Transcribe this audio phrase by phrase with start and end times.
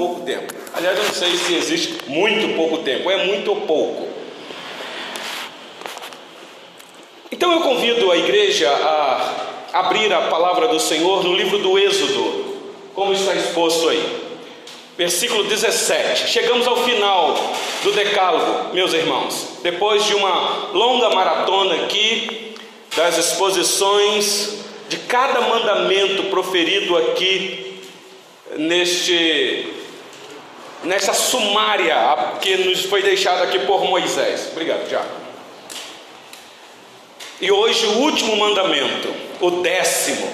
[0.00, 0.54] pouco tempo.
[0.72, 4.08] Aliás, eu não sei se existe muito pouco tempo, é muito ou pouco.
[7.30, 12.56] Então eu convido a igreja a abrir a palavra do Senhor no livro do Êxodo,
[12.94, 14.30] como está exposto aí.
[14.96, 16.28] Versículo 17.
[16.28, 17.34] Chegamos ao final
[17.82, 19.58] do Decálogo, meus irmãos.
[19.62, 22.54] Depois de uma longa maratona aqui,
[22.96, 27.80] das exposições de cada mandamento proferido aqui
[28.56, 29.79] neste
[30.84, 31.96] nessa sumária
[32.40, 34.48] que nos foi deixada aqui por Moisés.
[34.52, 35.08] Obrigado, Tiago.
[37.40, 40.30] E hoje o último mandamento, o décimo,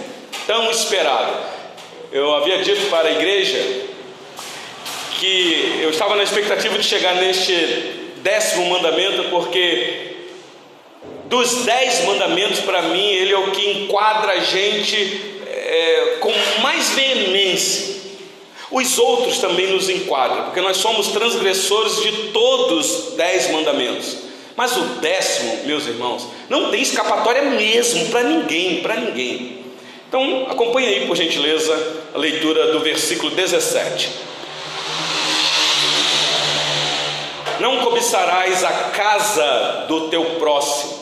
[0.46, 1.36] tão esperado.
[2.12, 3.86] Eu havia dito para a igreja
[5.18, 7.54] que eu estava na expectativa de chegar neste
[8.16, 10.14] décimo mandamento, porque
[11.26, 16.90] dos dez mandamentos, para mim, ele é o que enquadra a gente é, com mais
[16.90, 17.95] veemência.
[18.76, 24.18] Os outros também nos enquadram, porque nós somos transgressores de todos dez mandamentos.
[24.54, 29.64] Mas o décimo, meus irmãos, não tem escapatória mesmo para ninguém, para ninguém.
[30.06, 31.74] Então, acompanhe aí, por gentileza,
[32.14, 34.10] a leitura do versículo 17.
[37.58, 40.98] Não cobiçarás a casa do teu próximo,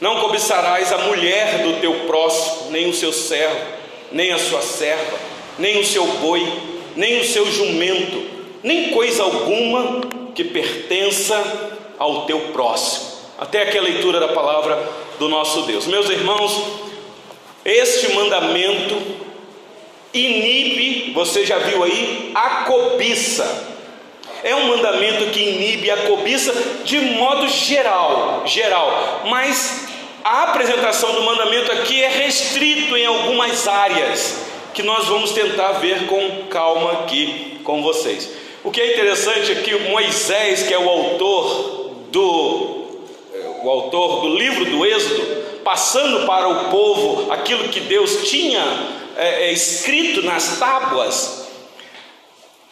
[0.00, 3.60] não cobiçarás a mulher do teu próximo, nem o seu servo,
[4.12, 5.18] nem a sua serva,
[5.58, 6.46] nem o seu boi,
[6.94, 8.22] nem o seu jumento,
[8.62, 10.00] nem coisa alguma
[10.34, 11.36] que pertença
[11.98, 13.18] ao teu próximo.
[13.38, 14.78] Até aqui a leitura da palavra
[15.18, 15.86] do nosso Deus.
[15.86, 16.60] Meus irmãos,
[17.64, 18.96] este mandamento
[20.12, 23.76] inibe, você já viu aí, a cobiça.
[24.42, 29.88] É um mandamento que inibe a cobiça de modo geral, geral, mas
[30.24, 34.47] a apresentação do mandamento aqui é restrito em algumas áreas
[34.78, 38.30] que nós vamos tentar ver com calma aqui com vocês.
[38.62, 42.78] O que é interessante é que Moisés, que é o autor do
[43.64, 45.20] o autor do livro do Êxodo,
[45.64, 48.62] passando para o povo aquilo que Deus tinha
[49.16, 51.48] é, é, escrito nas tábuas,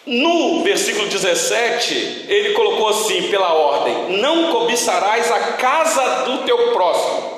[0.07, 7.36] no versículo 17, ele colocou assim, pela ordem: Não cobiçarás a casa do teu próximo.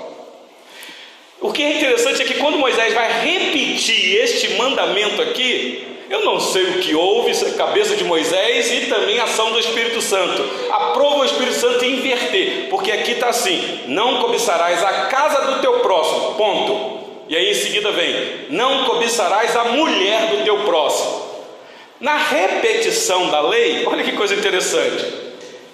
[1.40, 6.40] O que é interessante é que quando Moisés vai repetir este mandamento aqui, eu não
[6.40, 10.42] sei o que houve, é cabeça de Moisés e também ação do Espírito Santo.
[10.70, 15.60] Aprova o Espírito Santo em inverter, porque aqui está assim: não cobiçarás a casa do
[15.60, 17.06] teu próximo, ponto.
[17.28, 21.28] E aí em seguida vem: não cobiçarás a mulher do teu próximo.
[22.00, 25.04] Na repetição da lei, olha que coisa interessante.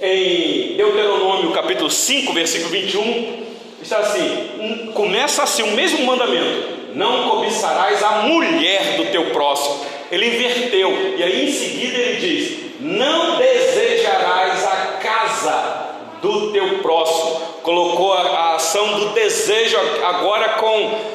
[0.00, 3.43] Em Deuteronômio capítulo 5, versículo 21,
[3.84, 9.84] está assim: começa assim o mesmo mandamento: não cobiçarás a mulher do teu próximo.
[10.10, 15.90] Ele inverteu, e aí em seguida ele diz: Não desejarás a casa
[16.20, 17.54] do teu próximo.
[17.62, 21.14] Colocou a, a ação do desejo agora com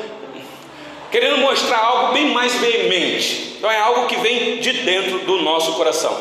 [1.12, 3.56] querendo mostrar algo bem mais veemente.
[3.58, 6.16] Então é algo que vem de dentro do nosso coração.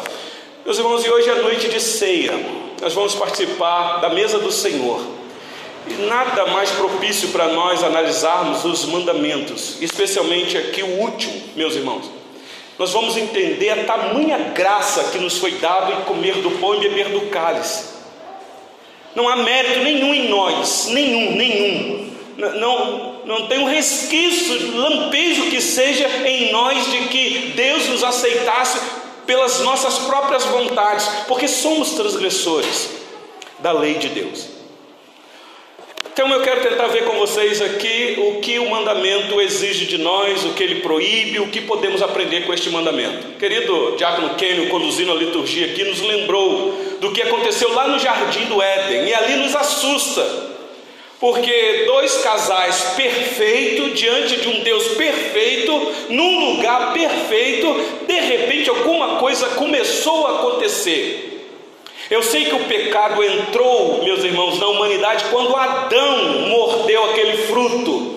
[0.65, 2.33] Meus irmãos, e hoje é noite de ceia.
[2.81, 5.18] Nós vamos participar da mesa do Senhor.
[5.87, 12.19] E nada mais propício para nós analisarmos os mandamentos, especialmente aqui o último, meus irmãos
[12.79, 16.81] nós vamos entender a tamanha graça que nos foi dado em comer do pão e
[16.81, 17.99] beber do cálice.
[19.17, 22.09] Não há mérito nenhum em nós, nenhum, nenhum.
[22.37, 28.79] Não, não tem um resquício, lampejo que seja em nós de que Deus nos aceitasse
[29.27, 32.91] pelas nossas próprias vontades, porque somos transgressores
[33.59, 34.58] da lei de Deus.
[36.19, 40.45] Então eu quero tentar ver com vocês aqui o que o mandamento exige de nós,
[40.45, 43.39] o que ele proíbe, o que podemos aprender com este mandamento.
[43.39, 48.47] Querido Diácono Kenio, conduzindo a liturgia aqui, nos lembrou do que aconteceu lá no jardim
[48.47, 50.27] do Éden, e ali nos assusta,
[51.21, 57.73] porque dois casais perfeitos, diante de um Deus perfeito, num lugar perfeito,
[58.09, 61.28] de repente alguma coisa começou a acontecer.
[62.11, 68.17] Eu sei que o pecado entrou, meus irmãos, na humanidade quando Adão mordeu aquele fruto.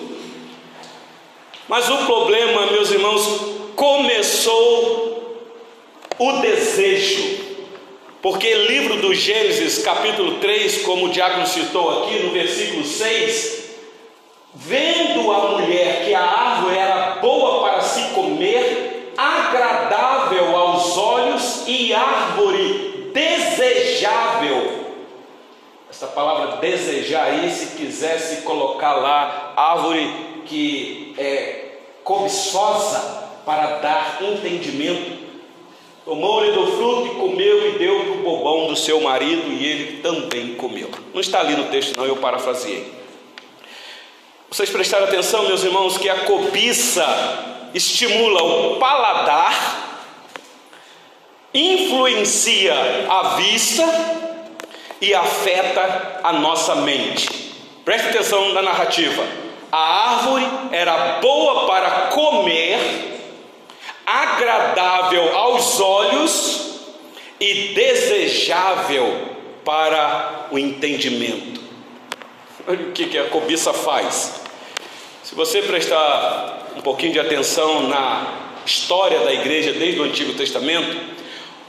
[1.68, 3.26] Mas o problema, meus irmãos,
[3.76, 5.36] começou
[6.18, 7.42] o desejo.
[8.22, 13.74] Porque livro do Gênesis, capítulo 3, como o diácono citou aqui no versículo 6,
[14.54, 21.92] vendo a mulher que a árvore era boa para se comer, agradável aos olhos e
[21.92, 24.82] árvore desejável.
[25.90, 35.22] Essa palavra desejar aí, se quisesse colocar lá árvore que é cobiçosa para dar entendimento,
[36.04, 40.02] Tomou-lhe do fruto e comeu e deu para o bobão do seu marido e ele
[40.02, 40.90] também comeu.
[41.14, 42.92] Não está ali no texto, não, eu parafraseei.
[44.50, 47.06] Vocês prestaram atenção, meus irmãos, que a cobiça
[47.72, 49.81] estimula o paladar,
[51.54, 52.74] influencia
[53.08, 53.84] a vista
[55.00, 57.28] e afeta a nossa mente.
[57.84, 59.22] Preste atenção na narrativa.
[59.70, 62.78] A árvore era boa para comer,
[64.06, 66.80] agradável aos olhos
[67.40, 69.30] e desejável
[69.64, 71.60] para o entendimento.
[72.66, 74.40] Olha o que a cobiça faz.
[75.24, 78.26] Se você prestar um pouquinho de atenção na
[78.64, 81.21] história da igreja desde o Antigo Testamento,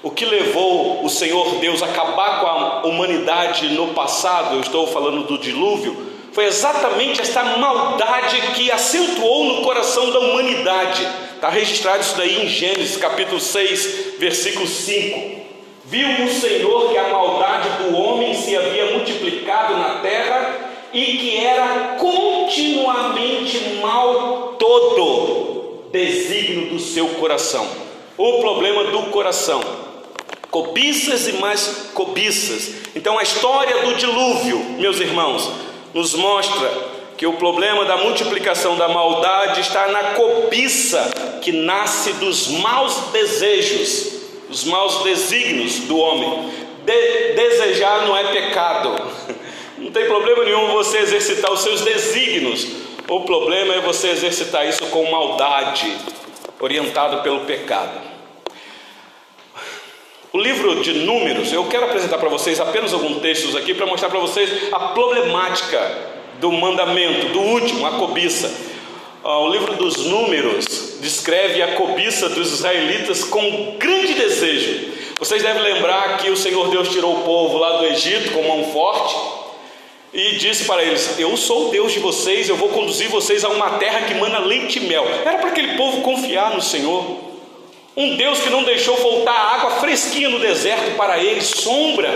[0.03, 4.85] o que levou o Senhor Deus a acabar com a humanidade no passado, eu estou
[4.85, 5.95] falando do dilúvio,
[6.33, 11.07] foi exatamente esta maldade que acentuou no coração da humanidade.
[11.35, 15.43] Está registrado isso daí em Gênesis capítulo 6, versículo 5.
[15.85, 21.37] Viu o Senhor que a maldade do homem se havia multiplicado na terra e que
[21.37, 27.67] era continuamente mal todo desígnio do seu coração.
[28.17, 29.82] O problema do coração.
[30.53, 32.75] Cobiças e mais cobiças.
[32.95, 35.49] Então a história do dilúvio, meus irmãos,
[35.95, 36.71] nos mostra
[37.17, 41.11] que o problema da multiplicação da maldade está na cobiça
[41.41, 44.13] que nasce dos maus desejos,
[44.47, 46.51] dos maus desígnios do homem.
[46.85, 48.95] De desejar não é pecado.
[49.79, 52.67] Não tem problema nenhum você exercitar os seus desígnios.
[53.07, 55.97] O problema é você exercitar isso com maldade,
[56.59, 58.12] orientado pelo pecado.
[60.35, 64.09] O livro de Números, eu quero apresentar para vocês apenas alguns textos aqui para mostrar
[64.09, 65.79] para vocês a problemática
[66.39, 68.51] do mandamento, do último, a cobiça.
[69.23, 74.93] Ah, o livro dos Números descreve a cobiça dos israelitas com grande desejo.
[75.19, 78.71] Vocês devem lembrar que o Senhor Deus tirou o povo lá do Egito com mão
[78.73, 79.15] forte
[80.11, 83.49] e disse para eles: Eu sou o Deus de vocês, eu vou conduzir vocês a
[83.49, 85.05] uma terra que mana leite e mel.
[85.23, 87.32] Era para aquele povo confiar no Senhor.
[87.95, 92.09] Um Deus que não deixou faltar água fresquinha no deserto para eles, sombra,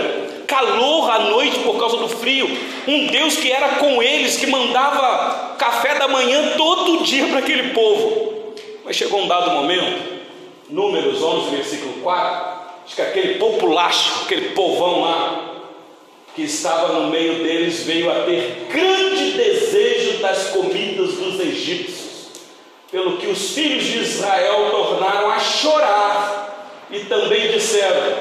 [0.46, 2.48] calor à noite por causa do frio.
[2.86, 7.70] Um Deus que era com eles, que mandava café da manhã todo dia para aquele
[7.70, 8.54] povo.
[8.84, 10.18] Mas chegou um dado momento,
[10.68, 15.48] Números 11, versículo 4, diz que aquele populacho, aquele povão lá,
[16.34, 22.07] que estava no meio deles veio a ter grande desejo das comidas dos egípcios,
[22.90, 28.16] pelo que os filhos de Israel tornaram a chorar e também disseram: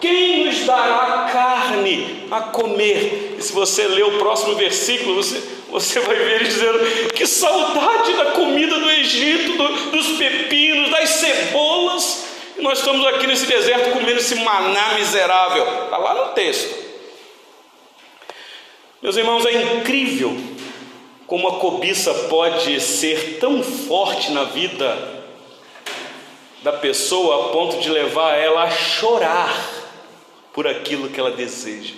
[0.00, 3.36] Quem nos dará carne a comer?
[3.38, 6.78] E se você ler o próximo versículo, você, você vai ver eles dizendo:
[7.14, 12.24] Que saudade da comida do Egito, do, dos pepinos, das cebolas.
[12.58, 15.84] E nós estamos aqui nesse deserto comendo esse maná miserável.
[15.84, 16.90] Está lá no texto.
[19.00, 20.36] Meus irmãos, é incrível
[21.30, 25.22] como a cobiça pode ser tão forte na vida
[26.60, 29.56] da pessoa a ponto de levar ela a chorar
[30.52, 31.94] por aquilo que ela deseja.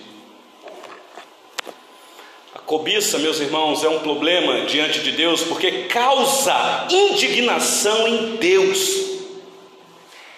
[2.55, 9.22] A cobiça, meus irmãos, é um problema diante de Deus porque causa indignação em Deus.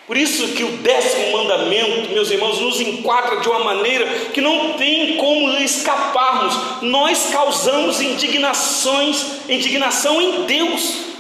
[0.07, 4.75] Por isso que o décimo mandamento, meus irmãos, nos enquadra de uma maneira que não
[4.75, 6.83] tem como escaparmos.
[6.83, 11.15] Nós causamos indignações, indignação em Deus.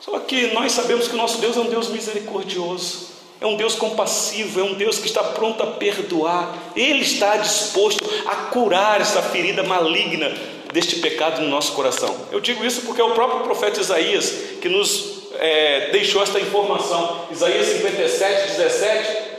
[0.00, 3.08] Só que nós sabemos que o nosso Deus é um Deus misericordioso,
[3.40, 6.54] é um Deus compassivo, é um Deus que está pronto a perdoar.
[6.74, 10.32] Ele está disposto a curar essa ferida maligna
[10.72, 12.16] deste pecado no nosso coração.
[12.32, 14.30] Eu digo isso porque é o próprio profeta Isaías
[14.62, 17.26] que nos é, deixou esta informação.
[17.30, 19.34] Isaías 57, 17.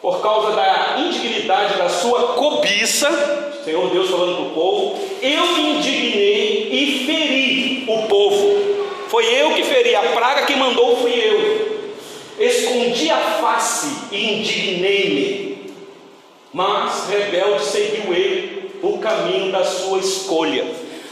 [0.00, 5.76] Por causa da indignidade da sua cobiça, Senhor Deus falando para o povo, eu me
[5.76, 8.60] indignei e feri o povo.
[9.08, 11.80] Foi eu que feri, a praga que mandou fui eu.
[12.38, 15.74] Escondi a face e indignei-me.
[16.52, 20.64] Mas rebelde seguiu ele o caminho da sua escolha.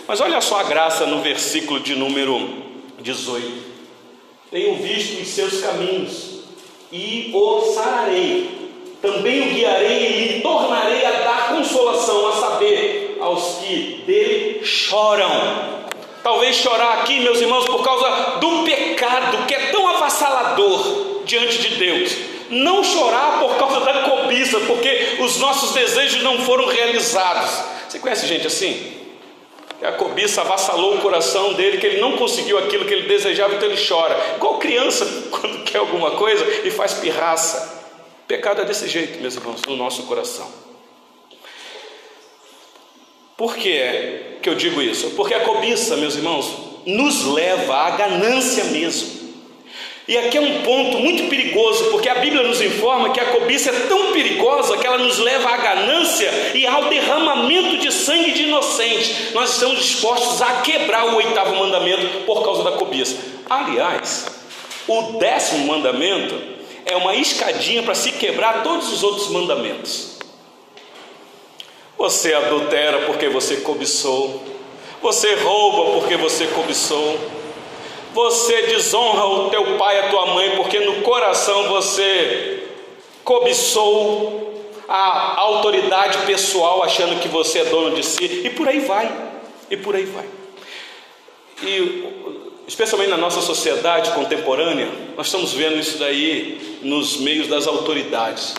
[0.07, 2.49] Mas olha só a graça no versículo de número
[3.01, 3.78] 18.
[4.51, 6.41] Tenho visto os seus caminhos
[6.91, 8.57] e o sararei.
[9.03, 15.79] Também o guiarei e lhe tornarei a dar consolação, a saber, aos que dele choram.
[16.23, 21.77] Talvez chorar aqui, meus irmãos, por causa do pecado que é tão avassalador diante de
[21.77, 22.17] Deus.
[22.49, 27.51] Não chorar por causa da cobiça, porque os nossos desejos não foram realizados.
[27.87, 28.98] Você conhece gente assim?
[29.83, 33.69] A cobiça avassalou o coração dele, que ele não conseguiu aquilo que ele desejava, então
[33.69, 34.19] ele chora.
[34.37, 37.77] Igual criança quando quer alguma coisa e faz pirraça.
[38.27, 40.49] Pecado é desse jeito, meus irmãos, no nosso coração.
[43.37, 45.11] Por que, que eu digo isso?
[45.11, 46.53] Porque a cobiça, meus irmãos,
[46.85, 49.18] nos leva à ganância mesmo.
[50.09, 53.69] E aqui é um ponto muito perigoso, porque a Bíblia nos informa que a cobiça
[53.69, 58.45] é tão perigosa que ela nos leva à ganância e ao derramamento de sangue de
[58.45, 59.35] inocentes.
[59.35, 63.19] Nós estamos dispostos a quebrar o oitavo mandamento por causa da cobiça.
[63.51, 64.25] Aliás,
[64.87, 66.35] o décimo mandamento
[66.87, 70.17] é uma escadinha para se quebrar todos os outros mandamentos.
[71.99, 74.43] Você adultera porque você cobiçou,
[75.03, 77.19] você rouba porque você cobiçou
[78.19, 82.65] você desonra o teu pai e a tua mãe, porque no coração você
[83.23, 89.09] cobiçou a autoridade pessoal, achando que você é dono de si, e por aí vai,
[89.71, 90.25] e por aí vai.
[91.63, 98.53] E especialmente na nossa sociedade contemporânea, nós estamos vendo isso daí nos meios das autoridades.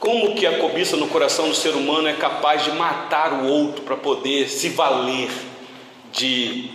[0.00, 3.84] Como que a cobiça no coração do ser humano é capaz de matar o outro
[3.84, 5.30] para poder se valer
[6.10, 6.70] de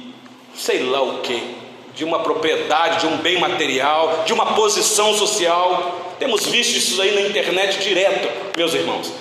[0.55, 1.60] sei lá o que,
[2.01, 6.15] de uma propriedade, de um bem material, de uma posição social.
[6.17, 8.27] Temos visto isso aí na internet direto,
[8.57, 9.13] meus irmãos.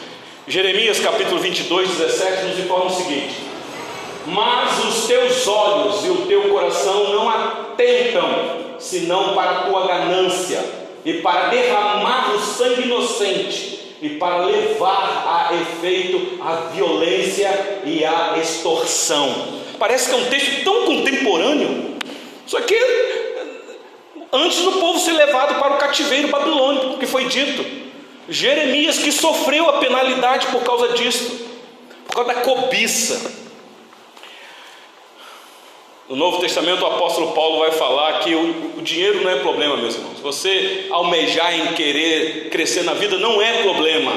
[0.48, 3.34] Jeremias capítulo 22, 17 nos informa o seguinte:
[4.24, 10.64] Mas os teus olhos e o teu coração não atentam senão para a tua ganância
[11.04, 18.38] e para derramar o sangue inocente e para levar a efeito a violência e a
[18.38, 19.60] extorsão.
[19.78, 21.89] Parece que é um texto tão contemporâneo
[22.50, 22.76] só que
[24.32, 27.64] antes do povo ser levado para o cativeiro babilônico, que foi dito,
[28.28, 31.46] Jeremias que sofreu a penalidade por causa disso,
[32.08, 33.38] por causa da cobiça.
[36.08, 39.76] No Novo Testamento, o apóstolo Paulo vai falar que o, o, dinheiro não é problema,
[39.76, 40.18] meus irmãos.
[40.18, 44.12] Você almejar em querer crescer na vida não é problema.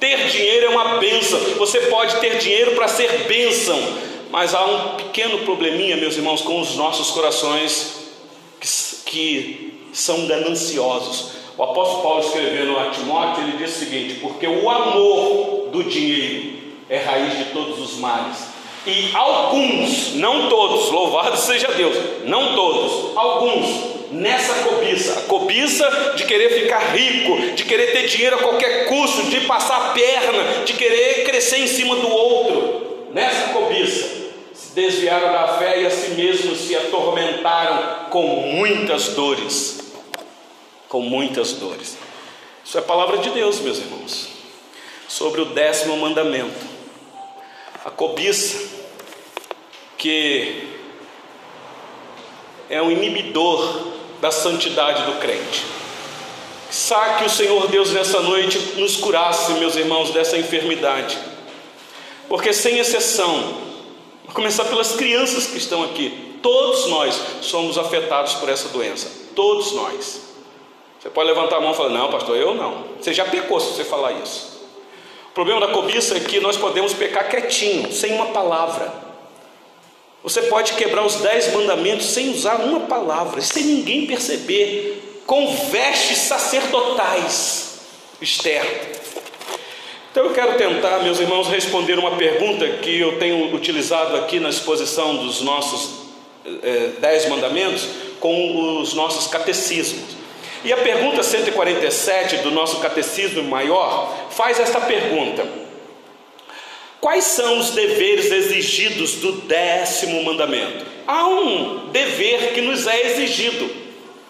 [0.00, 1.38] Ter dinheiro é uma bênção.
[1.58, 3.76] Você pode ter dinheiro para ser bênção,
[4.30, 8.10] mas há um pequeno probleminha, meus irmãos, com os nossos corações
[8.60, 8.68] que,
[9.06, 11.32] que são gananciosos.
[11.56, 16.56] O apóstolo Paulo escrevendo a Timóteo, ele diz o seguinte: porque o amor do dinheiro
[16.88, 18.56] é raiz de todos os males.
[18.86, 26.24] E alguns, não todos, louvado seja Deus, não todos, alguns nessa cobiça, a cobiça de
[26.24, 30.72] querer ficar rico, de querer ter dinheiro a qualquer custo, de passar a perna, de
[30.74, 34.15] querer crescer em cima do outro, nessa cobiça,
[34.76, 39.80] desviaram da fé e a si mesmos se atormentaram com muitas dores.
[40.86, 41.96] Com muitas dores.
[42.62, 44.28] Isso é palavra de Deus, meus irmãos.
[45.08, 46.76] Sobre o décimo mandamento.
[47.86, 48.68] A cobiça,
[49.96, 50.68] que
[52.68, 55.64] é um inibidor da santidade do crente.
[56.70, 61.16] Sabe que o Senhor Deus nessa noite nos curasse, meus irmãos, dessa enfermidade.
[62.28, 63.65] Porque sem exceção,
[64.26, 66.38] Vou começar pelas crianças que estão aqui.
[66.42, 69.10] Todos nós somos afetados por essa doença.
[69.34, 70.20] Todos nós.
[71.00, 72.84] Você pode levantar a mão e falar: Não, pastor, eu não.
[73.00, 74.56] Você já pecou se você falar isso.
[75.30, 78.92] O problema da cobiça é que nós podemos pecar quietinho, sem uma palavra.
[80.22, 86.18] Você pode quebrar os dez mandamentos sem usar uma palavra, sem ninguém perceber, com vestes
[86.18, 87.78] sacerdotais
[88.20, 88.95] externas.
[90.16, 94.48] Então eu quero tentar, meus irmãos, responder uma pergunta que eu tenho utilizado aqui na
[94.48, 96.06] exposição dos nossos
[96.62, 97.86] é, Dez Mandamentos
[98.18, 100.16] com os nossos catecismos.
[100.64, 105.46] E a pergunta 147 do nosso catecismo maior faz esta pergunta:
[106.98, 110.86] Quais são os deveres exigidos do décimo mandamento?
[111.06, 113.68] Há um dever que nos é exigido.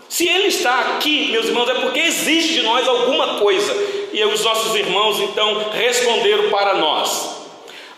[0.09, 4.43] Se ele está aqui, meus irmãos, é porque exige de nós alguma coisa e os
[4.43, 7.37] nossos irmãos então responderam para nós.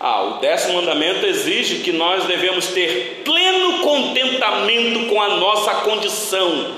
[0.01, 6.75] Ah, o décimo mandamento exige que nós devemos ter pleno contentamento com a nossa condição.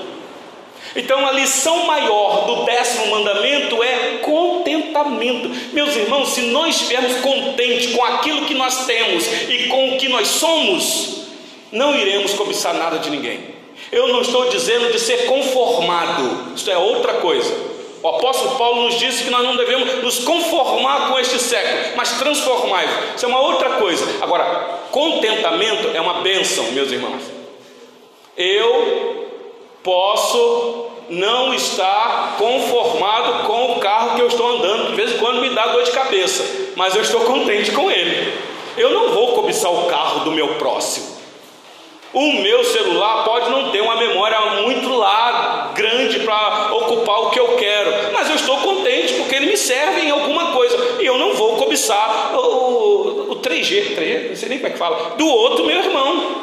[0.95, 5.49] Então a lição maior do décimo mandamento é contentamento.
[5.73, 10.07] Meus irmãos, se nós estivermos contentes com aquilo que nós temos e com o que
[10.07, 11.23] nós somos,
[11.71, 13.39] não iremos cobiçar nada de ninguém.
[13.91, 17.70] Eu não estou dizendo de ser conformado, isso é outra coisa.
[18.03, 22.17] O apóstolo Paulo nos disse que nós não devemos nos conformar com este século, mas
[22.17, 22.83] transformar.
[23.15, 24.05] Isso é uma outra coisa.
[24.21, 27.21] Agora, contentamento é uma bênção, meus irmãos.
[28.35, 29.29] Eu
[29.83, 35.41] posso não estar conformado com o carro que eu estou andando, de vez em quando
[35.41, 36.43] me dá dor de cabeça,
[36.75, 38.33] mas eu estou contente com ele.
[38.77, 41.11] Eu não vou cobiçar o carro do meu próximo.
[42.13, 47.39] O meu celular pode não ter uma memória muito lá grande para ocupar o que
[47.39, 47.70] eu quero,
[49.61, 53.35] contente porque ele me serve em alguma coisa e eu não vou cobiçar o, o
[53.37, 56.41] 3G, 3G, não sei nem como é que fala, do outro meu irmão.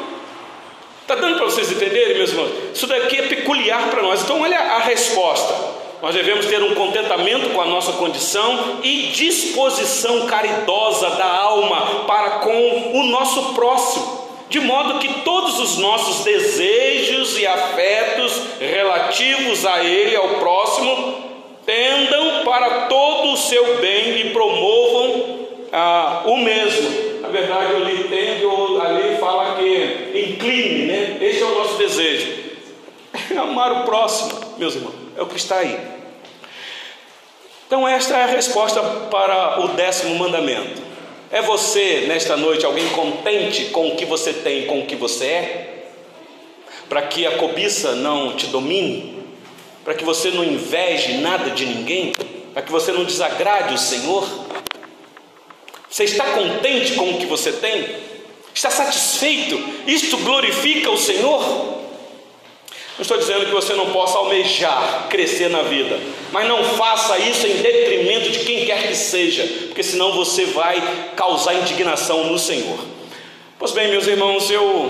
[1.01, 2.51] Está dando para vocês entenderem, meus irmãos?
[2.73, 4.21] Isso daqui é peculiar para nós.
[4.21, 5.79] Então, olha a resposta.
[6.03, 12.29] Nós devemos ter um contentamento com a nossa condição e disposição caridosa da alma para
[12.41, 19.83] com o nosso próximo de modo que todos os nossos desejos e afetos relativos a
[19.83, 21.28] Ele, ao próximo,
[21.69, 27.21] tendam para todo o seu bem e promovam ah, o mesmo.
[27.21, 31.17] Na verdade, eu li tendo, ali fala que incline, né?
[31.21, 32.27] Esse é o nosso desejo.
[33.39, 35.79] Amar o próximo, meus irmãos, é o que está aí.
[37.67, 40.81] Então, esta é a resposta para o décimo mandamento.
[41.29, 45.25] É você, nesta noite, alguém contente com o que você tem, com o que você
[45.25, 45.83] é?
[46.89, 49.18] Para que a cobiça não te domine?
[49.83, 52.13] Para que você não inveje nada de ninguém?
[52.53, 54.27] Para que você não desagrade o Senhor?
[55.89, 57.87] Você está contente com o que você tem?
[58.53, 59.57] Está satisfeito?
[59.87, 61.41] Isto glorifica o Senhor?
[62.99, 65.97] Não estou dizendo que você não possa almejar crescer na vida,
[66.33, 71.11] mas não faça isso em detrimento de quem quer que seja, porque senão você vai
[71.15, 72.77] causar indignação no Senhor.
[73.57, 74.89] Pois bem, meus irmãos, eu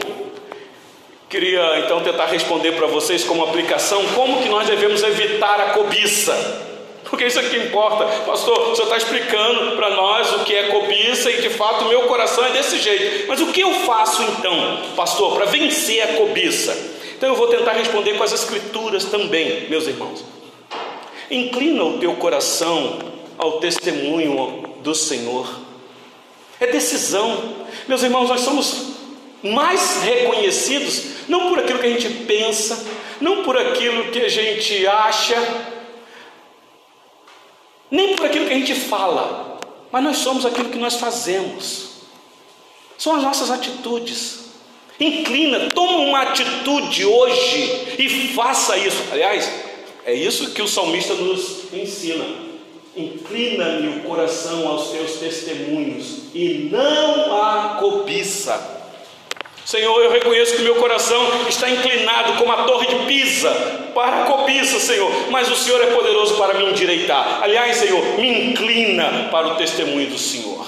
[1.29, 6.67] queria então tentar responder para vocês como aplicação como que nós devemos evitar a cobiça.
[7.09, 8.71] Porque isso é que importa, pastor.
[8.71, 12.45] O senhor está explicando para nós o que é cobiça e de fato meu coração
[12.45, 13.27] é desse jeito.
[13.27, 14.53] Mas o que eu faço então,
[14.95, 16.77] pastor, para vencer a cobiça?
[17.15, 20.24] Então eu vou tentar responder com as Escrituras também, meus irmãos.
[21.31, 23.00] Inclina o teu coração
[23.38, 25.48] ao testemunho do Senhor.
[26.59, 27.55] É decisão.
[27.88, 28.99] Meus irmãos, nós somos
[29.43, 32.86] mais reconhecidos não por aquilo que a gente pensa,
[33.22, 35.36] não por aquilo que a gente acha,
[37.91, 39.60] nem por aquilo que a gente fala,
[39.91, 41.89] mas nós somos aquilo que nós fazemos.
[42.97, 44.39] São as nossas atitudes.
[44.99, 49.02] Inclina, toma uma atitude hoje e faça isso.
[49.12, 49.49] Aliás,
[50.06, 52.25] é isso que o salmista nos ensina.
[52.95, 58.79] Inclina-me o coração aos teus testemunhos e não a cobiça.
[59.69, 63.51] Senhor, eu reconheço que meu coração está inclinado como a torre de Pisa
[63.93, 67.43] para a cobiça, Senhor, mas o Senhor é poderoso para me endireitar.
[67.43, 70.65] Aliás, Senhor, me inclina para o testemunho do Senhor.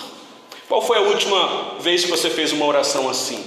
[0.67, 3.43] Qual foi a última vez que você fez uma oração assim?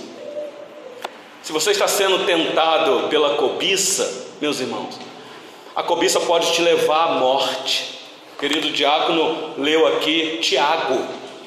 [1.40, 4.98] Se você está sendo tentado pela cobiça, meus irmãos,
[5.76, 8.00] a cobiça pode te levar à morte.
[8.40, 11.00] Querido diácono leu aqui Tiago,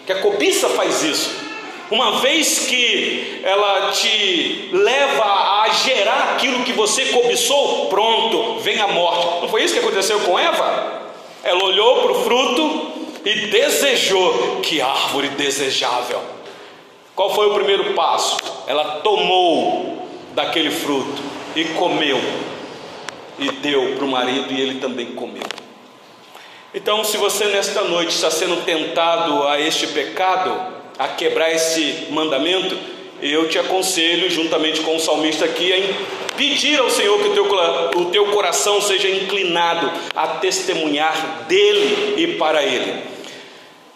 [0.06, 1.47] que a cobiça faz isso.
[1.90, 8.88] Uma vez que ela te leva a gerar aquilo que você cobiçou, pronto, vem a
[8.88, 9.42] morte.
[9.42, 11.04] Não foi isso que aconteceu com Eva?
[11.44, 12.92] Ela olhou para o fruto
[13.24, 16.22] e desejou que árvore desejável.
[17.16, 18.38] Qual foi o primeiro passo?
[18.68, 21.22] Ela tomou daquele fruto
[21.56, 22.22] e comeu,
[23.40, 25.44] e deu para o marido e ele também comeu.
[26.74, 32.78] Então, se você nesta noite está sendo tentado a este pecado, a quebrar esse mandamento,
[33.22, 37.46] eu te aconselho, juntamente com o salmista aqui, a pedir ao Senhor que o teu,
[37.96, 43.04] o teu coração seja inclinado a testemunhar dele e para ele.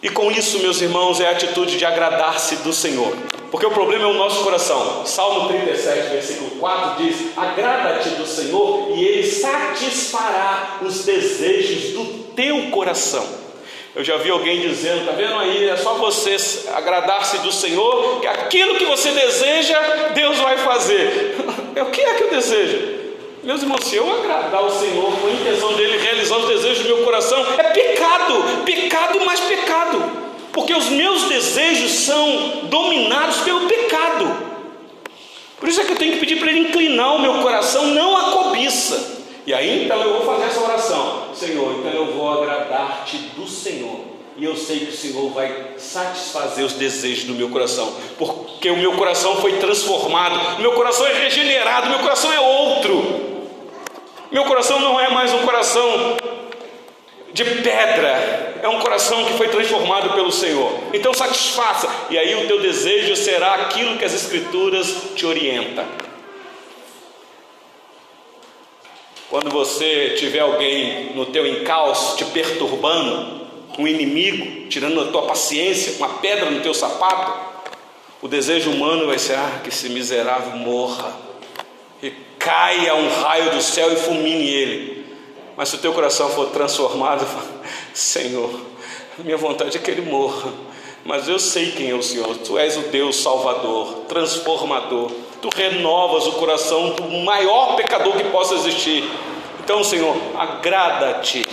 [0.01, 3.15] E com isso, meus irmãos, é a atitude de agradar-se do Senhor.
[3.51, 5.05] Porque o problema é o nosso coração.
[5.05, 12.71] Salmo 37, versículo 4 diz: Agrada-te do Senhor e Ele satisfará os desejos do teu
[12.71, 13.40] coração.
[13.93, 16.37] Eu já vi alguém dizendo, tá vendo aí, é só você
[16.73, 19.77] agradar-se do Senhor, que aquilo que você deseja,
[20.13, 21.35] Deus vai fazer.
[21.75, 23.01] o que é que eu desejo?
[23.43, 26.95] Meus irmãos, se eu agradar o Senhor com a intenção dele realizar os desejos do
[26.95, 30.01] meu coração, é pecado, pecado mais pecado,
[30.53, 34.51] porque os meus desejos são dominados pelo pecado.
[35.59, 38.15] Por isso é que eu tenho que pedir para ele inclinar o meu coração, não
[38.15, 39.21] a cobiça.
[39.45, 41.10] E aí então eu vou fazer essa oração:
[41.41, 43.99] Senhor, então eu vou agradar-te do Senhor.
[44.37, 48.77] E eu sei que o Senhor vai satisfazer os desejos do meu coração, porque o
[48.77, 53.49] meu coração foi transformado, o meu coração é regenerado, o meu coração é outro.
[54.31, 56.15] Meu coração não é mais um coração
[57.33, 60.71] de pedra, é um coração que foi transformado pelo Senhor.
[60.93, 65.85] Então satisfaça, e aí o teu desejo será aquilo que as Escrituras te orientam.
[69.31, 73.47] Quando você tiver alguém no teu encalço te perturbando,
[73.79, 77.31] um inimigo tirando a tua paciência, uma pedra no teu sapato,
[78.21, 81.15] o desejo humano vai ser: ah, que esse miserável morra,
[82.03, 85.05] e caia um raio do céu e fulmine ele.
[85.55, 87.25] Mas se o teu coração for transformado,
[87.95, 88.51] Senhor,
[89.19, 90.51] minha vontade é que ele morra,
[91.05, 95.09] mas eu sei quem é o Senhor, tu és o Deus Salvador, transformador,
[95.41, 99.03] tu renovas o coração do maior pecador que possa existir.
[99.63, 101.43] Então, Senhor, agrada-te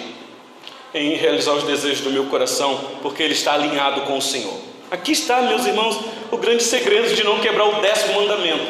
[0.94, 4.54] em realizar os desejos do meu coração, porque ele está alinhado com o Senhor.
[4.90, 5.98] Aqui está, meus irmãos,
[6.30, 8.66] o grande segredo de não quebrar o décimo mandamento.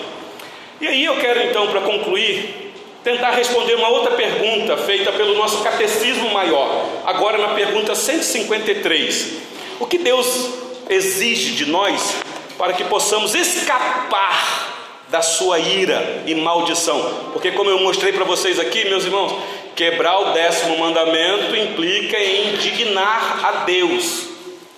[0.81, 5.62] E aí eu quero então, para concluir, tentar responder uma outra pergunta feita pelo nosso
[5.62, 9.35] catecismo maior, agora na pergunta 153.
[9.81, 10.50] O que Deus
[10.88, 12.16] exige de nós
[12.57, 14.67] para que possamos escapar
[15.11, 17.31] da sua ira e maldição?
[17.33, 19.35] Porque, como eu mostrei para vocês aqui, meus irmãos,
[19.75, 24.29] quebrar o décimo mandamento implica em indignar a Deus.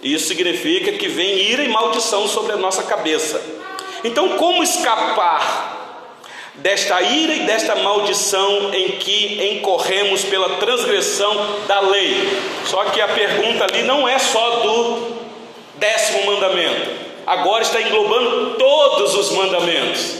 [0.03, 3.41] Isso significa que vem ira e maldição sobre a nossa cabeça.
[4.05, 5.79] Então, como escapar
[6.55, 11.35] desta ira e desta maldição em que incorremos pela transgressão
[11.67, 12.15] da lei?
[12.67, 15.17] Só que a pergunta ali não é só do
[15.77, 16.91] décimo mandamento,
[17.27, 20.20] agora está englobando todos os mandamentos.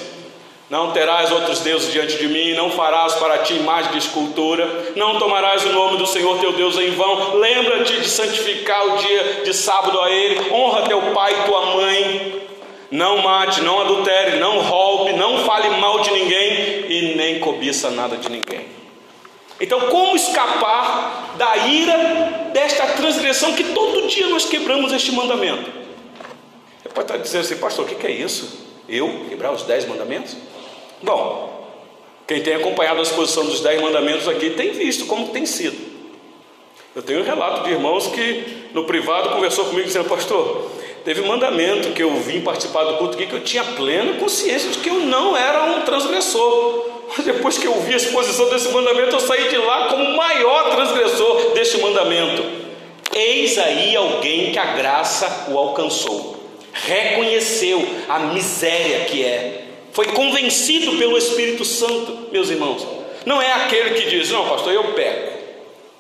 [0.71, 5.19] Não terás outros deuses diante de mim, não farás para ti imagem de escultura, não
[5.19, 7.35] tomarás o nome do Senhor teu Deus em vão.
[7.35, 12.43] Lembra-te de santificar o dia de sábado a Ele, honra teu pai e tua mãe.
[12.89, 18.17] Não mate, não adultere, não roube, não fale mal de ninguém e nem cobiça nada
[18.17, 18.67] de ninguém.
[19.61, 25.69] Então, como escapar da ira desta transgressão que todo dia nós quebramos este mandamento?
[26.81, 28.71] Você pode estar dizendo assim, pastor, o que é isso?
[28.89, 30.37] Eu quebrar os dez mandamentos?
[31.03, 31.67] Bom,
[32.27, 35.77] quem tem acompanhado a exposição dos Dez Mandamentos aqui tem visto como tem sido.
[36.95, 40.71] Eu tenho um relato de irmãos que no privado conversou comigo dizendo, pastor,
[41.05, 44.71] teve um mandamento que eu vim participar do culto aqui que eu tinha plena consciência
[44.71, 46.87] de que eu não era um transgressor.
[47.17, 50.17] Mas depois que eu vi a exposição desse mandamento, eu saí de lá como o
[50.17, 52.45] maior transgressor deste mandamento.
[53.15, 56.39] Eis aí alguém que a graça o alcançou,
[56.73, 59.60] reconheceu a miséria que é,
[59.93, 62.87] foi convencido pelo Espírito Santo, meus irmãos.
[63.27, 65.39] Não é aquele que diz, não, pastor, eu peco.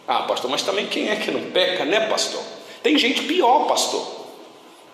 [0.07, 2.43] Ah, pastor, mas também quem é que não peca, né, pastor?
[2.83, 4.21] Tem gente pior, pastor.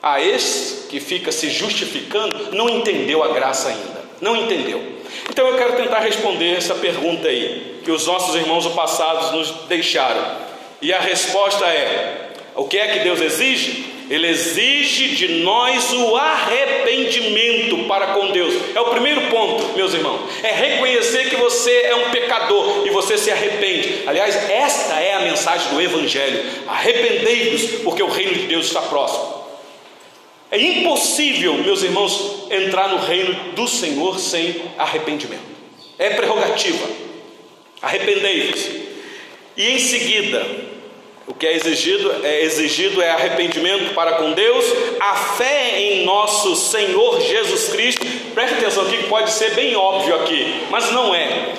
[0.03, 4.05] Ah, esse que fica se justificando não entendeu a graça ainda.
[4.21, 4.83] Não entendeu.
[5.31, 10.37] Então eu quero tentar responder essa pergunta aí, que os nossos irmãos passados nos deixaram.
[10.81, 13.96] E a resposta é: o que é que Deus exige?
[14.09, 18.55] Ele exige de nós o arrependimento para com Deus.
[18.75, 20.21] É o primeiro ponto, meus irmãos.
[20.45, 24.05] É reconhecer que você é um pecador e você se arrepende.
[24.07, 26.45] Aliás, esta é a mensagem do Evangelho.
[26.69, 29.45] Arrependei-vos, porque o reino de Deus está próximo.
[30.53, 35.43] É impossível, meus irmãos, entrar no reino do Senhor sem arrependimento.
[35.99, 36.89] É prerrogativa.
[37.83, 38.69] Arrependei-vos.
[39.57, 40.47] E em seguida,
[41.27, 44.65] o que é exigido é exigido é arrependimento para com Deus,
[45.01, 48.07] a fé em nosso Senhor Jesus Cristo.
[48.33, 51.53] Preste atenção aqui que pode ser bem óbvio aqui, mas não é.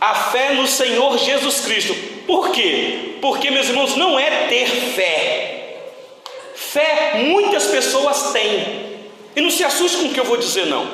[0.00, 1.94] A fé no Senhor Jesus Cristo.
[2.26, 3.18] Por quê?
[3.20, 5.76] Porque, meus irmãos, não é ter fé.
[6.56, 8.96] Fé muitas pessoas têm.
[9.36, 10.88] E não se assuste com o que eu vou dizer, não.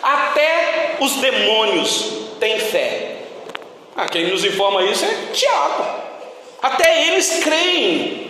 [0.00, 3.16] Até os demônios têm fé.
[3.96, 6.05] Ah, quem nos informa isso é Tiago.
[7.16, 8.26] Eles creem.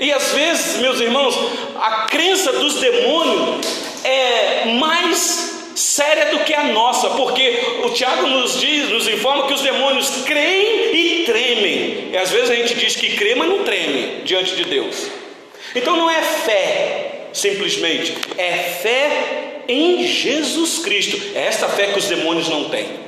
[0.00, 1.38] E às vezes, meus irmãos,
[1.76, 3.66] a crença dos demônios
[4.02, 9.52] é mais séria do que a nossa, porque o Tiago nos diz, nos informa que
[9.52, 12.08] os demônios creem e tremem.
[12.12, 15.06] E às vezes a gente diz que crê, mas não treme diante de Deus.
[15.74, 21.20] Então não é fé, simplesmente, é fé em Jesus Cristo.
[21.34, 23.03] É esta fé que os demônios não têm.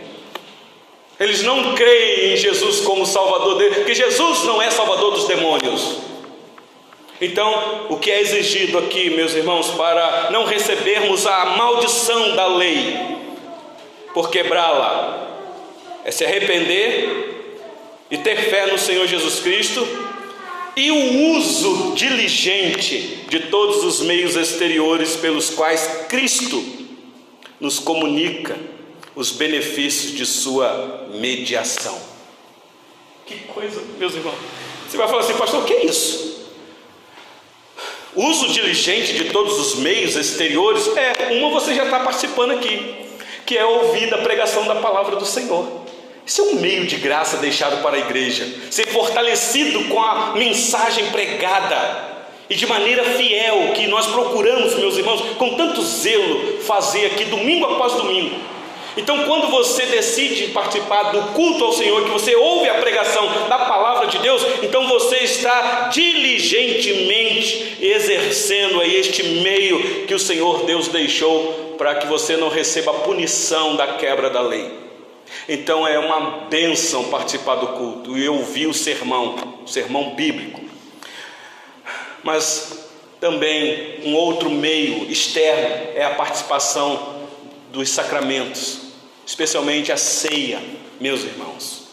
[1.18, 5.98] Eles não creem em Jesus como Salvador dele, porque Jesus não é Salvador dos demônios.
[7.20, 13.16] Então, o que é exigido aqui, meus irmãos, para não recebermos a maldição da lei
[14.12, 15.26] por quebrá-la,
[16.04, 17.54] é se arrepender
[18.10, 19.86] e ter fé no Senhor Jesus Cristo
[20.76, 26.62] e o uso diligente de todos os meios exteriores pelos quais Cristo
[27.58, 28.75] nos comunica
[29.16, 31.98] os benefícios de sua mediação.
[33.24, 34.36] Que coisa, meus irmãos.
[34.86, 36.36] Você vai falar assim, pastor, o que é isso?
[38.14, 42.94] Uso diligente de todos os meios exteriores, é, uma você já está participando aqui,
[43.44, 45.84] que é ouvir a pregação da palavra do Senhor.
[46.24, 51.06] Isso é um meio de graça deixado para a igreja, ser fortalecido com a mensagem
[51.06, 52.14] pregada.
[52.48, 57.64] e de maneira fiel, que nós procuramos, meus irmãos, com tanto zelo, fazer aqui domingo
[57.64, 58.55] após domingo.
[58.96, 63.58] Então, quando você decide participar do culto ao Senhor, que você ouve a pregação da
[63.58, 70.88] palavra de Deus, então você está diligentemente exercendo aí este meio que o Senhor Deus
[70.88, 74.86] deixou para que você não receba a punição da quebra da lei.
[75.48, 80.60] Então é uma bênção participar do culto e ouvir o sermão, o sermão bíblico.
[82.22, 82.88] Mas
[83.20, 87.16] também um outro meio externo é a participação
[87.72, 88.85] dos sacramentos,
[89.26, 90.62] especialmente a ceia,
[91.00, 91.88] meus irmãos.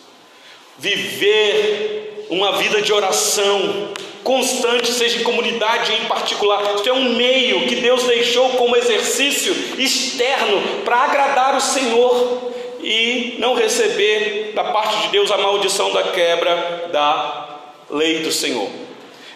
[0.77, 3.91] Viver uma vida de oração
[4.23, 9.53] constante, seja em comunidade em particular, isso é um meio que Deus deixou como exercício
[9.77, 16.03] externo para agradar o Senhor e não receber da parte de Deus a maldição da
[16.03, 18.69] quebra da lei do Senhor.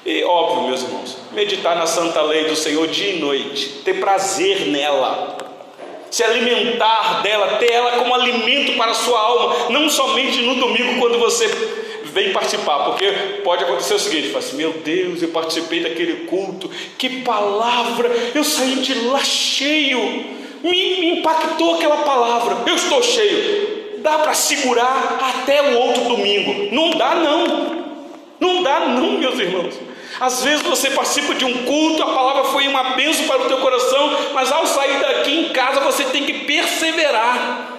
[0.06, 4.68] E óbvio, meus irmãos, meditar na santa lei do Senhor dia e noite, ter prazer
[4.68, 5.38] nela,
[6.10, 11.00] se alimentar dela, ter ela como alimento para a sua alma, não somente no domingo
[11.00, 11.48] quando você
[12.06, 13.06] vem participar, porque
[13.44, 18.44] pode acontecer o seguinte: fala assim, meu Deus, eu participei daquele culto, que palavra, eu
[18.44, 20.00] saí de lá cheio,
[20.64, 23.78] me, me impactou aquela palavra, eu estou cheio.
[24.00, 26.74] Dá para segurar até o outro domingo?
[26.74, 27.78] Não dá, não.
[28.40, 29.87] Não dá, não, meus irmãos.
[30.20, 33.58] Às vezes você participa de um culto, a palavra foi uma bênção para o teu
[33.58, 37.78] coração, mas ao sair daqui em casa você tem que perseverar,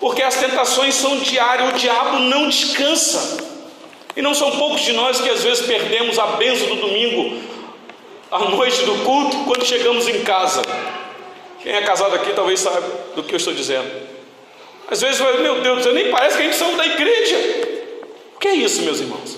[0.00, 3.46] porque as tentações são diárias, o diabo não descansa.
[4.16, 7.40] E não são poucos de nós que às vezes perdemos a bênção do domingo,
[8.30, 10.62] à noite do culto, quando chegamos em casa.
[11.62, 13.88] Quem é casado aqui talvez saiba do que eu estou dizendo.
[14.90, 17.36] Às vezes, meu Deus, nem parece que a gente saiu da igreja.
[18.34, 19.37] O que é isso, meus irmãos?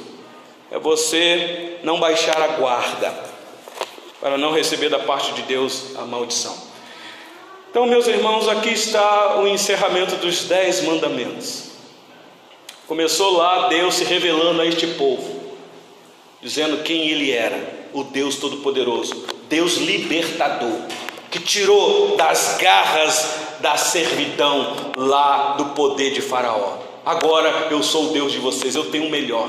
[0.71, 3.13] É você não baixar a guarda,
[4.21, 6.57] para não receber da parte de Deus a maldição.
[7.71, 11.71] Então, meus irmãos, aqui está o encerramento dos dez mandamentos.
[12.87, 15.55] Começou lá Deus se revelando a este povo,
[16.43, 20.81] dizendo quem Ele era, o Deus Todo-Poderoso, Deus libertador,
[21.31, 26.79] que tirou das garras da servidão lá do poder de Faraó.
[27.05, 29.49] Agora eu sou o Deus de vocês, eu tenho o melhor.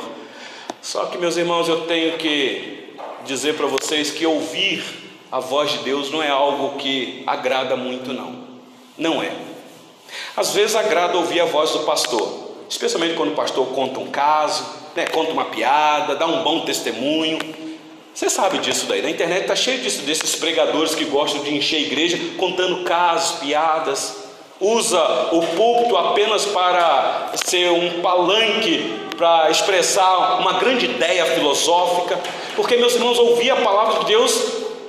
[0.82, 4.84] Só que, meus irmãos, eu tenho que dizer para vocês que ouvir
[5.32, 8.36] a voz de Deus não é algo que agrada muito, não.
[8.98, 9.32] Não é.
[10.36, 14.66] Às vezes agrada ouvir a voz do pastor, especialmente quando o pastor conta um caso,
[14.96, 17.40] né, conta uma piada, dá um bom testemunho.
[18.14, 21.78] Você sabe disso daí, na internet está cheio disso, desses pregadores que gostam de encher
[21.78, 24.21] a igreja contando casos, piadas,
[24.62, 32.20] usa o púlpito apenas para ser um palanque para expressar uma grande ideia filosófica,
[32.56, 34.34] porque meus irmãos, ouvir a palavra de Deus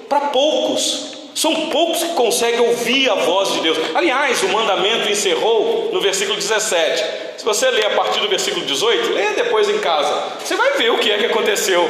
[0.09, 3.79] para poucos, são poucos que conseguem ouvir a voz de Deus.
[3.95, 7.05] Aliás, o mandamento encerrou no versículo 17.
[7.39, 10.93] Se você ler a partir do versículo 18, leia depois em casa, você vai ver
[10.93, 11.87] o que é que aconteceu.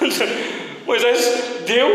[0.86, 1.88] Moisés deu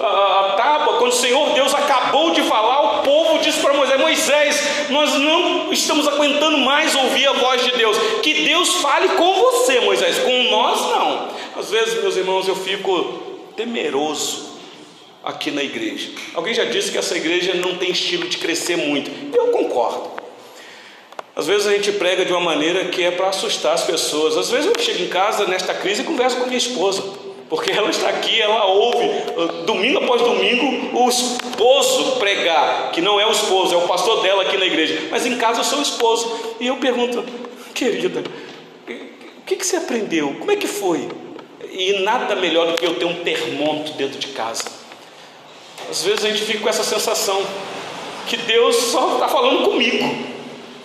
[0.00, 4.00] a, a, tábua, quando o Senhor Deus acabou de falar, o povo disse para Moisés:
[4.00, 7.96] Moisés, nós não estamos aguentando mais ouvir a voz de Deus.
[8.22, 11.28] Que Deus fale com você, Moisés, com nós não.
[11.56, 13.20] Às vezes, meus irmãos, eu fico
[13.56, 14.50] temeroso
[15.22, 16.10] aqui na igreja.
[16.34, 19.10] Alguém já disse que essa igreja não tem estilo de crescer muito.
[19.36, 20.18] Eu concordo.
[21.36, 24.36] Às vezes a gente prega de uma maneira que é para assustar as pessoas.
[24.36, 27.19] Às vezes eu chego em casa nesta crise e converso com minha esposa
[27.50, 29.08] porque ela está aqui, ela ouve
[29.66, 34.42] domingo após domingo o esposo pregar, que não é o esposo, é o pastor dela
[34.44, 36.56] aqui na igreja, mas em casa eu sou o esposo.
[36.60, 37.24] E eu pergunto,
[37.74, 38.22] querida,
[38.86, 40.36] o que, que você aprendeu?
[40.38, 41.08] Como é que foi?
[41.72, 44.70] E nada melhor do que eu ter um termômetro dentro de casa.
[45.90, 47.44] Às vezes a gente fica com essa sensação
[48.28, 50.08] que Deus só está falando comigo,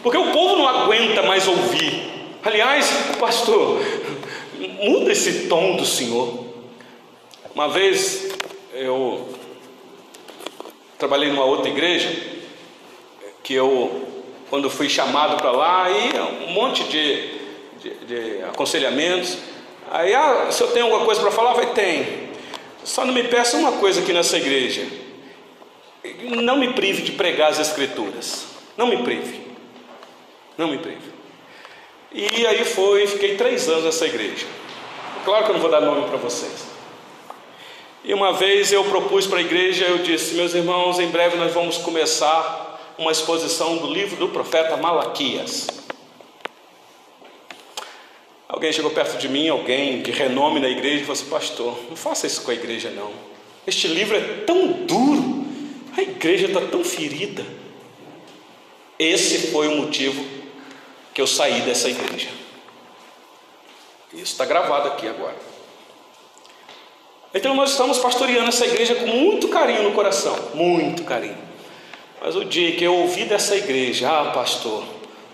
[0.01, 2.11] porque o povo não aguenta mais ouvir.
[2.43, 3.79] Aliás, pastor,
[4.81, 6.44] muda esse tom do Senhor.
[7.55, 8.27] Uma vez
[8.73, 9.29] eu
[10.99, 12.13] trabalhei numa outra igreja
[13.41, 14.05] que eu,
[14.49, 16.11] quando fui chamado para lá, aí
[16.45, 17.29] um monte de,
[17.79, 19.37] de, de aconselhamentos.
[19.89, 22.27] Aí, ah, se eu tenho alguma coisa para falar, vai tem.
[22.83, 24.85] Só não me peça uma coisa aqui nessa igreja.
[26.23, 28.47] Não me prive de pregar as escrituras.
[28.75, 29.39] Não me prive.
[30.57, 31.15] Não me prive.
[32.11, 34.45] E aí foi, fiquei três anos nessa igreja.
[35.23, 36.74] Claro que eu não vou dar nome para vocês.
[38.07, 41.51] E uma vez eu propus para a igreja, eu disse, meus irmãos, em breve nós
[41.51, 45.65] vamos começar uma exposição do livro do profeta Malaquias.
[48.47, 51.95] Alguém chegou perto de mim, alguém de renome na igreja, e falou assim: Pastor, não
[51.95, 53.11] faça isso com a igreja, não.
[53.65, 55.43] Este livro é tão duro,
[55.97, 57.43] a igreja está tão ferida.
[58.99, 60.23] Esse foi o motivo
[61.11, 62.29] que eu saí dessa igreja.
[64.13, 65.54] Isso está gravado aqui agora.
[67.35, 71.37] Então nós estamos pastoreando essa igreja com muito carinho no coração, muito carinho.
[72.21, 74.85] Mas o dia que eu ouvi dessa igreja, ah, pastor,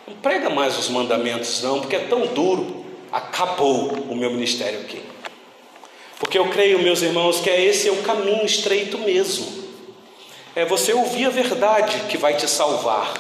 [0.07, 2.83] não prega mais os mandamentos não, porque é tão duro.
[3.11, 4.99] Acabou o meu ministério aqui.
[6.19, 9.61] Porque eu creio, meus irmãos, que é esse é o caminho estreito mesmo.
[10.55, 13.13] É você ouvir a verdade que vai te salvar.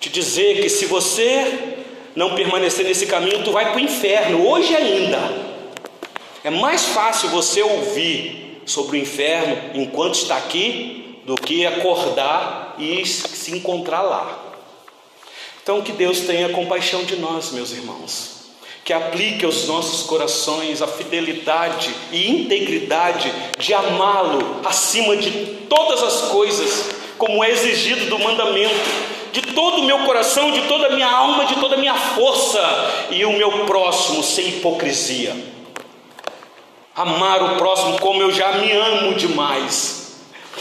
[0.00, 1.76] Te dizer que se você
[2.16, 5.53] não permanecer nesse caminho, tu vai para o inferno, hoje ainda.
[6.44, 13.06] É mais fácil você ouvir sobre o inferno enquanto está aqui do que acordar e
[13.06, 14.42] se encontrar lá.
[15.62, 18.50] Então, que Deus tenha compaixão de nós, meus irmãos,
[18.84, 25.30] que aplique aos nossos corações a fidelidade e integridade de amá-lo acima de
[25.66, 28.74] todas as coisas, como é exigido do mandamento,
[29.32, 32.60] de todo o meu coração, de toda a minha alma, de toda a minha força,
[33.10, 35.53] e o meu próximo sem hipocrisia.
[36.94, 40.04] Amar o próximo como eu já me amo demais.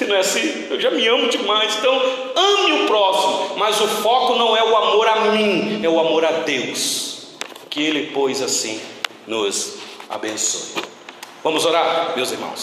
[0.01, 0.67] Não é assim?
[0.69, 1.75] Eu já me amo demais.
[1.77, 1.93] Então,
[2.35, 6.25] ame o próximo, mas o foco não é o amor a mim, é o amor
[6.25, 7.27] a Deus.
[7.69, 8.81] Que Ele, pois, assim,
[9.27, 9.75] nos
[10.09, 10.83] abençoe.
[11.43, 12.61] Vamos orar, meus irmãos.